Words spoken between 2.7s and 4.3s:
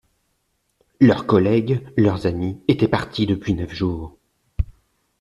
partis depuis neuf jours!